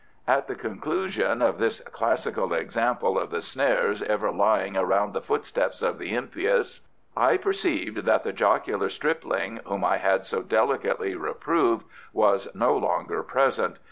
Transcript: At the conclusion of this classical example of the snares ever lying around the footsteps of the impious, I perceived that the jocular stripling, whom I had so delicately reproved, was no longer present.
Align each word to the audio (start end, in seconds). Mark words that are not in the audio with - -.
At 0.27 0.47
the 0.47 0.55
conclusion 0.55 1.43
of 1.43 1.59
this 1.59 1.79
classical 1.81 2.53
example 2.53 3.19
of 3.19 3.29
the 3.29 3.43
snares 3.43 4.01
ever 4.01 4.31
lying 4.31 4.75
around 4.75 5.13
the 5.13 5.21
footsteps 5.21 5.83
of 5.83 5.99
the 5.99 6.15
impious, 6.15 6.81
I 7.15 7.37
perceived 7.37 7.97
that 7.97 8.23
the 8.23 8.33
jocular 8.33 8.89
stripling, 8.89 9.59
whom 9.63 9.85
I 9.85 9.97
had 9.97 10.25
so 10.25 10.41
delicately 10.41 11.13
reproved, 11.13 11.85
was 12.13 12.47
no 12.55 12.75
longer 12.75 13.21
present. 13.21 13.77